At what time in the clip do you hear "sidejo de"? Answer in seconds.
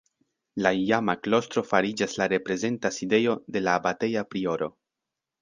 2.97-3.63